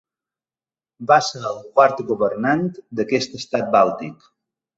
[1.11, 2.65] Va ser el quart governant
[3.01, 4.27] d'aquest estat bàltic.